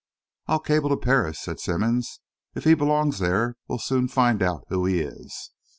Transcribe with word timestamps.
"I'll 0.47 0.57
cable 0.59 0.89
to 0.89 0.97
Paris," 0.97 1.39
said 1.39 1.59
Simmonds. 1.59 2.21
"If 2.55 2.63
he 2.63 2.73
belongs 2.73 3.19
there, 3.19 3.55
we'll 3.67 3.77
soon 3.77 4.07
find 4.07 4.41
out 4.41 4.63
who 4.69 4.87
he 4.87 5.01
is." 5.01 5.51